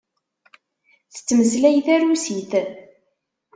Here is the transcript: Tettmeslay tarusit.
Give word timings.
Tettmeslay 1.13 1.77
tarusit. 1.85 2.51